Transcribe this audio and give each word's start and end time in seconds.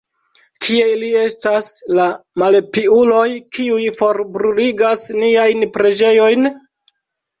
Kie 0.67 0.85
ili 0.93 1.09
estas, 1.23 1.67
la 1.99 2.07
malpiuloj, 2.43 3.27
kiuj 3.59 3.85
forbruligas 4.01 5.05
niajn 5.21 5.69
preĝejojn? 5.77 6.55